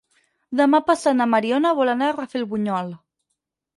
Demà 0.61 0.79
passat 0.87 1.17
na 1.19 1.27
Mariona 1.33 1.75
vol 1.81 1.93
anar 1.93 2.09
a 2.13 2.17
Rafelbunyol. 2.19 2.91